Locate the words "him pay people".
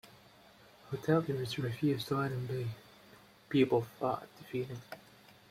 2.31-3.83